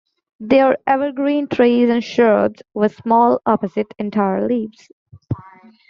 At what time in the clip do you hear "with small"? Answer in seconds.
2.73-3.39